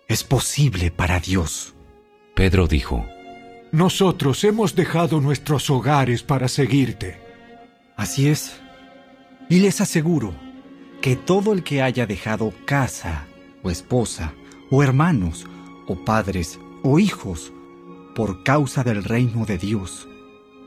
es 0.09 0.25
posible 0.25 0.91
para 0.91 1.21
Dios. 1.21 1.75
Pedro 2.35 2.67
dijo, 2.67 3.07
Nosotros 3.71 4.45
hemos 4.45 4.75
dejado 4.75 5.21
nuestros 5.21 5.71
hogares 5.71 6.23
para 6.23 6.49
seguirte. 6.49 7.21
Así 7.97 8.29
es. 8.29 8.61
Y 9.49 9.61
les 9.61 9.81
aseguro 9.81 10.35
que 11.01 11.17
todo 11.17 11.53
el 11.53 11.63
que 11.63 11.83
haya 11.83 12.07
dejado 12.07 12.53
casa, 12.65 13.27
o 13.63 13.71
esposa, 13.71 14.35
o 14.71 14.83
hermanos, 14.83 15.47
o 15.87 16.05
padres, 16.05 16.59
o 16.83 16.99
hijos, 16.99 17.53
por 18.15 18.45
causa 18.45 18.85
del 18.85 19.05
reino 19.05 19.45
de 19.45 19.59
Dios, 19.59 20.09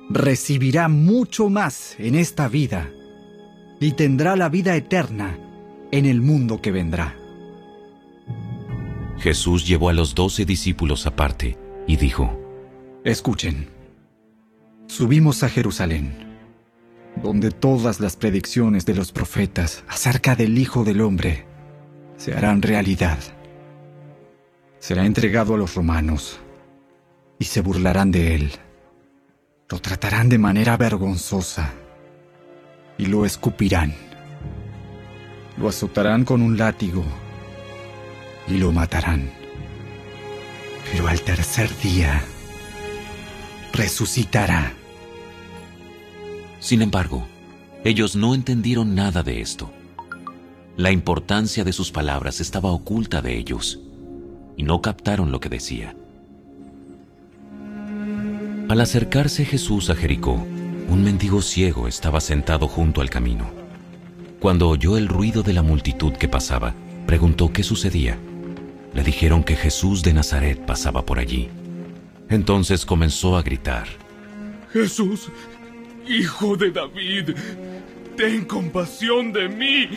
recibirá 0.10 0.88
mucho 0.88 1.50
más 1.50 1.96
en 2.00 2.16
esta 2.16 2.48
vida 2.48 2.92
y 3.80 3.94
tendrá 3.94 4.36
la 4.36 4.50
vida 4.50 4.76
eterna 4.76 5.40
en 5.92 6.06
el 6.06 6.22
mundo 6.22 6.62
que 6.62 6.72
vendrá. 6.72 7.16
Jesús 9.18 9.66
llevó 9.68 9.90
a 9.90 9.94
los 9.94 10.14
doce 10.14 10.46
discípulos 10.46 11.06
aparte 11.08 11.58
y 11.88 11.96
dijo, 11.98 12.40
Escuchen, 13.04 13.70
subimos 14.88 15.44
a 15.44 15.50
Jerusalén, 15.50 16.38
donde 17.22 17.52
todas 17.52 18.00
las 18.00 18.16
predicciones 18.18 18.86
de 18.86 18.96
los 18.96 19.12
profetas 19.12 19.84
acerca 19.88 20.36
del 20.36 20.58
Hijo 20.58 20.84
del 20.84 21.02
Hombre 21.02 21.46
se 22.18 22.34
harán 22.34 22.62
realidad. 22.62 23.20
Será 24.80 25.06
entregado 25.06 25.56
a 25.56 25.58
los 25.58 25.76
romanos 25.76 26.40
y 27.40 27.46
se 27.46 27.62
burlarán 27.62 28.12
de 28.12 28.36
él. 28.36 28.52
Lo 29.70 29.80
tratarán 29.80 30.30
de 30.30 30.38
manera 30.38 30.78
vergonzosa 30.78 31.74
y 32.98 33.08
lo 33.08 33.26
escupirán. 33.26 33.96
Lo 35.58 35.70
azotarán 35.70 36.26
con 36.26 36.42
un 36.42 36.58
látigo 36.58 37.04
y 38.48 38.58
lo 38.58 38.72
matarán. 38.72 39.30
Pero 40.92 41.08
al 41.08 41.22
tercer 41.22 41.70
día 41.80 42.24
resucitará. 43.74 44.74
Sin 46.60 46.82
embargo, 46.82 47.28
ellos 47.84 48.16
no 48.16 48.34
entendieron 48.34 48.96
nada 48.96 49.22
de 49.24 49.42
esto. 49.42 49.72
La 50.78 50.92
importancia 50.92 51.64
de 51.64 51.74
sus 51.74 51.92
palabras 51.92 52.42
estaba 52.42 52.72
oculta 52.72 53.22
de 53.22 53.38
ellos 53.38 53.80
y 54.58 54.64
no 54.64 54.82
captaron 54.82 55.32
lo 55.32 55.40
que 55.40 55.50
decía. 55.50 55.96
Al 58.68 58.82
acercarse 58.82 59.46
Jesús 59.46 59.90
a 59.90 59.96
Jericó, 59.96 60.34
un 60.90 61.04
mendigo 61.04 61.42
ciego 61.42 61.88
estaba 61.88 62.20
sentado 62.20 62.68
junto 62.68 63.02
al 63.02 63.10
camino. 63.10 63.46
Cuando 64.40 64.70
oyó 64.70 64.98
el 64.98 65.08
ruido 65.08 65.44
de 65.44 65.54
la 65.54 65.62
multitud 65.62 66.14
que 66.14 66.28
pasaba, 66.28 66.74
preguntó 67.06 67.54
qué 67.54 67.64
sucedía. 67.64 68.18
Le 68.96 69.04
dijeron 69.04 69.44
que 69.44 69.56
Jesús 69.56 70.02
de 70.02 70.14
Nazaret 70.14 70.66
pasaba 70.66 71.06
por 71.06 71.20
allí. 71.20 71.50
Entonces 72.30 72.86
comenzó 72.86 73.38
a 73.38 73.44
gritar. 73.44 73.88
Jesús, 74.72 75.30
hijo 76.08 76.56
de 76.56 76.72
David, 76.72 77.36
ten 78.16 78.46
compasión 78.46 79.34
de 79.34 79.50
mí. 79.50 79.90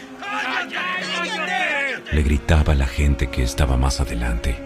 Le 2.13 2.23
gritaba 2.23 2.75
la 2.75 2.87
gente 2.87 3.31
que 3.31 3.45
estaba 3.45 3.77
más 3.77 4.01
adelante. 4.01 4.57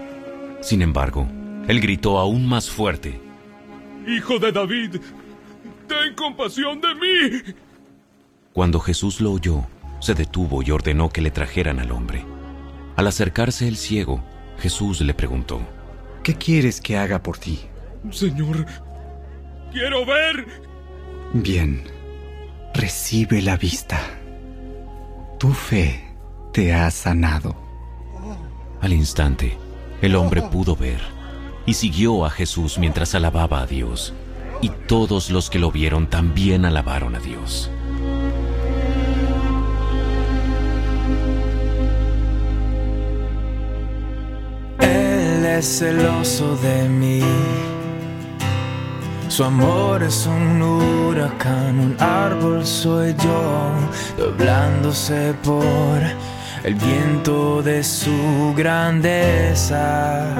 Sin 0.61 0.81
embargo, 0.81 1.29
él 1.69 1.81
gritó 1.81 2.19
aún 2.19 2.47
más 2.47 2.71
fuerte. 2.71 3.21
Hijo 4.07 4.39
de 4.39 4.51
David, 4.51 4.97
ten 5.87 6.15
compasión 6.17 6.81
de 6.81 6.95
mí. 6.95 7.55
Cuando 8.53 8.81
Jesús 8.81 9.21
lo 9.21 9.33
oyó, 9.33 9.67
se 10.01 10.15
detuvo 10.15 10.63
y 10.63 10.71
ordenó 10.71 11.11
que 11.11 11.21
le 11.21 11.31
trajeran 11.31 11.79
al 11.79 11.93
hombre. 11.93 12.25
Al 12.97 13.07
acercarse 13.07 13.69
el 13.69 13.77
ciego, 13.77 14.23
Jesús 14.59 15.01
le 15.01 15.15
preguntó, 15.15 15.61
¿Qué 16.23 16.35
quieres 16.35 16.81
que 16.81 16.97
haga 16.97 17.23
por 17.23 17.39
ti? 17.39 17.61
Señor, 18.11 18.67
quiero 19.73 20.05
ver. 20.07 20.47
Bien, 21.33 21.85
recibe 22.75 23.43
la 23.43 23.57
vista. 23.57 23.99
Tu 25.39 25.53
fe 25.53 26.15
te 26.53 26.73
ha 26.73 26.91
sanado. 26.91 27.57
Al 28.81 28.93
instante, 28.93 29.57
el 30.01 30.15
hombre 30.15 30.43
pudo 30.43 30.77
ver 30.77 31.01
y 31.67 31.75
siguió 31.75 32.25
a 32.25 32.31
Jesús 32.31 32.79
mientras 32.79 33.15
alababa 33.15 33.63
a 33.63 33.67
Dios. 33.67 34.13
Y 34.61 34.69
todos 34.87 35.31
los 35.31 35.51
que 35.51 35.59
lo 35.59 35.73
vieron 35.73 36.09
también 36.09 36.65
alabaron 36.65 37.17
a 37.17 37.19
Dios. 37.19 37.71
Celoso 45.63 46.57
de 46.57 46.89
mí. 46.89 47.23
Su 49.29 49.45
amor 49.45 50.03
es 50.03 50.27
un 50.27 50.61
huracán, 50.61 51.79
un 51.79 51.97
árbol 52.01 52.67
soy 52.67 53.15
yo, 53.15 53.71
doblándose 54.19 55.35
por 55.43 55.99
el 56.65 56.75
viento 56.75 57.63
de 57.63 57.83
su 57.83 58.55
grandeza. 58.57 60.37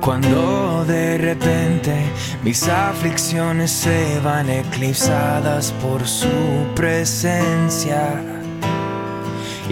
Cuando 0.00 0.84
de 0.86 1.16
repente 1.18 1.94
mis 2.42 2.68
aflicciones 2.68 3.70
se 3.70 4.20
van 4.20 4.50
eclipsadas 4.50 5.72
por 5.82 6.06
su 6.06 6.28
presencia. 6.74 8.20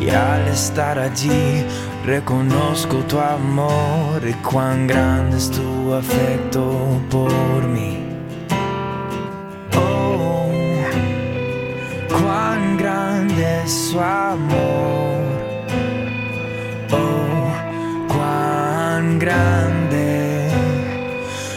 Y 0.01 0.09
al 0.09 0.49
estar 0.49 0.99
allí 0.99 1.65
reconozco 2.05 2.97
tu 3.05 3.19
amor 3.19 4.21
y 4.27 4.33
cuán 4.35 4.87
grande 4.87 5.37
es 5.37 5.51
tu 5.51 5.95
afecto 5.95 7.01
por 7.11 7.63
mí. 7.69 7.99
Oh, 9.77 10.49
cuán 12.09 12.77
grande 12.77 13.63
es 13.65 13.71
su 13.71 14.01
amor. 14.01 15.23
Oh, 16.91 18.09
cuán 18.09 19.19
grande, 19.19 20.51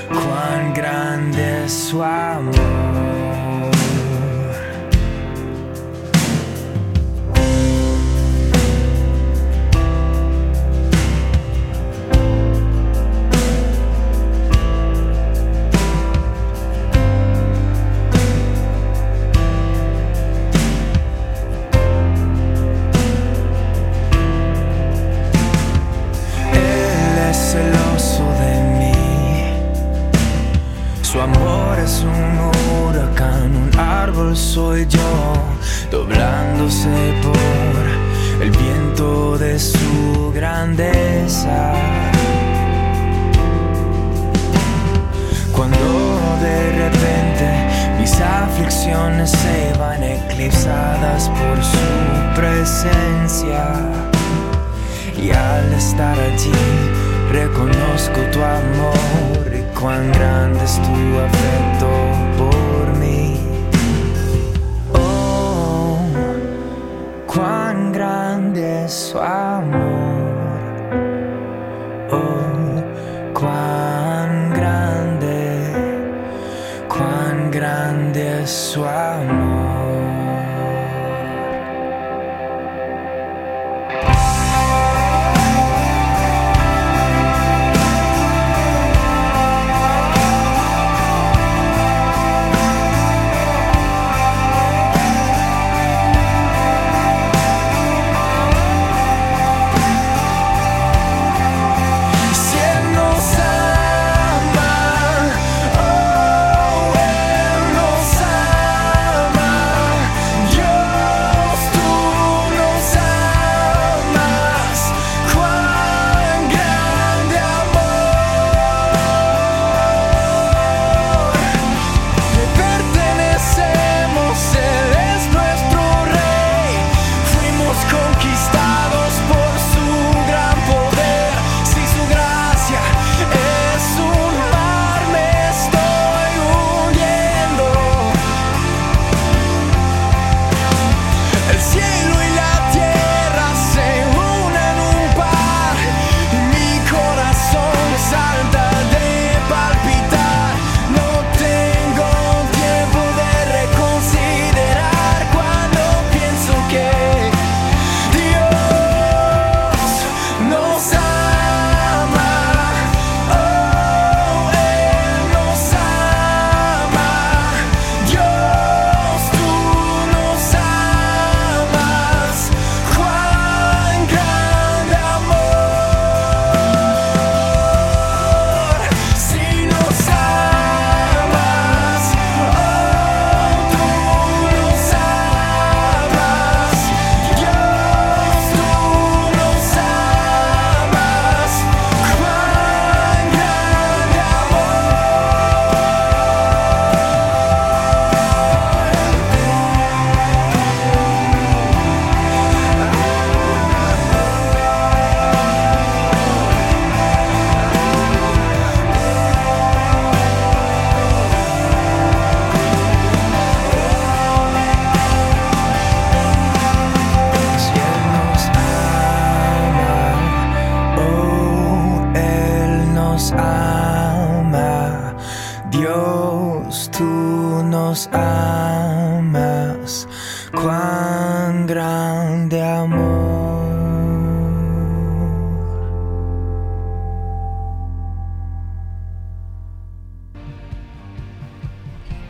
cuán 0.10 0.74
grande 0.74 1.66
es 1.66 1.74
su 1.74 2.04
amor. 2.04 2.25
Se 49.26 49.74
van 49.80 50.04
eclipsadas 50.04 51.30
por 51.30 51.64
su 51.64 52.40
presencia 52.40 53.74
y 55.18 55.32
al 55.32 55.74
estar 55.74 56.18
allí 56.20 56.52
reconozco 57.32 58.22
tu 58.32 58.42
amor 58.42 59.54
y 59.54 59.80
cuán 59.80 60.12
grande 60.12 60.64
es 60.64 60.76
tu 60.76 61.20
afecto 61.20 61.90
por 62.38 62.98
mí. 62.98 63.40
Oh, 64.94 65.98
cuán 67.26 67.92
grande 67.92 68.86
es 68.86 68.94
su 68.94 69.20
amor. 69.20 70.05
Grande 78.46 78.76
es 78.76 79.45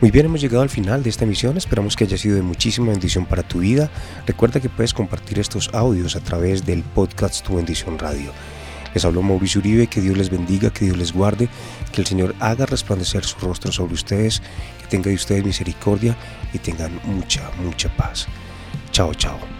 Muy 0.00 0.10
bien, 0.10 0.26
hemos 0.26 0.40
llegado 0.40 0.62
al 0.62 0.68
final 0.68 1.02
de 1.02 1.10
esta 1.10 1.24
emisión. 1.24 1.56
Esperamos 1.56 1.96
que 1.96 2.04
haya 2.04 2.18
sido 2.18 2.36
de 2.36 2.42
muchísima 2.42 2.90
bendición 2.90 3.26
para 3.26 3.42
tu 3.42 3.60
vida. 3.60 3.90
Recuerda 4.26 4.60
que 4.60 4.68
puedes 4.68 4.92
compartir 4.92 5.38
estos 5.38 5.70
audios 5.72 6.16
a 6.16 6.20
través 6.20 6.66
del 6.66 6.82
podcast 6.82 7.44
Tu 7.44 7.56
Bendición 7.56 7.98
Radio. 7.98 8.32
Les 8.96 9.04
habló 9.04 9.20
Mauricio 9.20 9.58
Uribe, 9.58 9.88
que 9.88 10.00
Dios 10.00 10.16
les 10.16 10.30
bendiga, 10.30 10.70
que 10.70 10.86
Dios 10.86 10.96
les 10.96 11.12
guarde, 11.12 11.50
que 11.92 12.00
el 12.00 12.06
Señor 12.06 12.34
haga 12.40 12.64
resplandecer 12.64 13.26
su 13.26 13.38
rostro 13.40 13.70
sobre 13.70 13.92
ustedes, 13.92 14.40
que 14.80 14.86
tenga 14.86 15.10
de 15.10 15.16
ustedes 15.16 15.44
misericordia 15.44 16.16
y 16.54 16.58
tengan 16.58 16.98
mucha, 17.04 17.42
mucha 17.62 17.94
paz. 17.94 18.26
Chao, 18.92 19.12
chao. 19.12 19.55